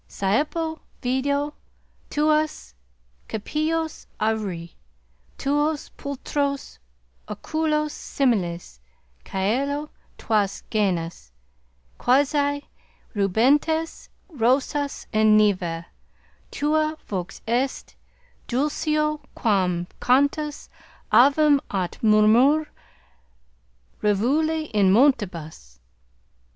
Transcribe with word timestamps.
Saepe 0.07 0.79
video 0.99 1.53
tuas 2.09 2.73
capillos 3.27 4.07
auri, 4.19 4.75
tuos 5.37 5.89
pulchros 5.95 6.79
oculos 7.27 7.91
similes 7.93 8.79
caelo, 9.23 9.91
tuas 10.17 10.63
genas, 10.71 11.29
quasi 11.99 12.67
rubentes 13.13 14.09
rosas 14.27 15.05
in 15.13 15.37
nive. 15.37 15.85
Tua 16.49 16.97
vox 17.07 17.39
est 17.47 17.93
dulcior 18.47 19.19
quam 19.35 19.85
cantus 19.99 20.67
avium 21.13 21.59
aut 21.69 21.99
murmur 22.01 22.65
rivuli 24.01 24.63
in 24.73 24.91
montibus. 24.91 25.77